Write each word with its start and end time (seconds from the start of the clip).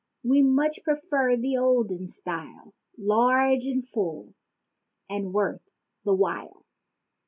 We 0.23 0.41
much 0.41 0.79
prefer 0.83 1.37
the 1.37 1.57
olden 1.57 2.07
style—large 2.07 3.65
and 3.67 3.87
full 3.87 4.33
and 5.07 5.31
worth 5.31 5.61
the 6.03 6.15
while. 6.15 6.65